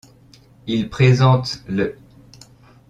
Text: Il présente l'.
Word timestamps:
Il 0.65 0.89
présente 0.89 1.63
l'. 1.67 1.95